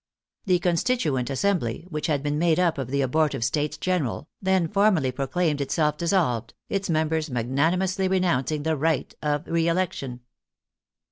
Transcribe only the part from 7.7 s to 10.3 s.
mously renouncing the right of reelection.